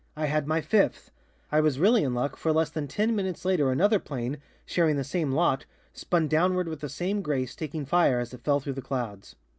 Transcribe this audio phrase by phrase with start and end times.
[0.15, 1.11] I had my fifth!
[1.51, 5.03] I was really in luck, for less than ten minutes later another plane, sharing the
[5.03, 8.81] same lot, spun downward with the same grace, taking fire as it fell through the
[8.81, 9.35] clouds.